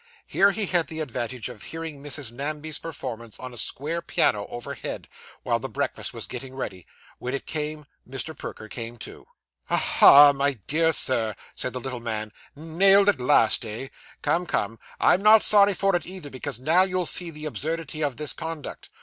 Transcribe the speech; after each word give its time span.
Here 0.25 0.49
he 0.49 0.65
had 0.65 0.87
the 0.87 0.99
advantage 0.99 1.47
of 1.47 1.61
hearing 1.61 2.03
Mrs. 2.03 2.31
Namby's 2.31 2.79
performance 2.79 3.37
on 3.39 3.53
a 3.53 3.57
square 3.57 4.01
piano 4.01 4.47
overhead, 4.49 5.07
while 5.43 5.59
the 5.59 5.69
breakfast 5.69 6.11
was 6.11 6.25
getting 6.25 6.55
ready; 6.55 6.87
when 7.19 7.35
it 7.35 7.45
came, 7.45 7.85
Mr. 8.09 8.35
Perker 8.35 8.67
came 8.67 8.97
too. 8.97 9.27
'Aha, 9.69 10.33
my 10.35 10.53
dear 10.65 10.91
sir,' 10.91 11.35
said 11.53 11.73
the 11.73 11.79
little 11.79 11.99
man, 11.99 12.31
'nailed 12.55 13.09
at 13.09 13.21
last, 13.21 13.63
eh? 13.63 13.89
Come, 14.23 14.47
come, 14.47 14.79
I'm 14.99 15.21
not 15.21 15.43
sorry 15.43 15.75
for 15.75 15.95
it 15.95 16.07
either, 16.07 16.31
because 16.31 16.59
now 16.59 16.81
you'll 16.81 17.05
see 17.05 17.29
the 17.29 17.45
absurdity 17.45 18.01
of 18.03 18.17
this 18.17 18.33
conduct. 18.33 18.89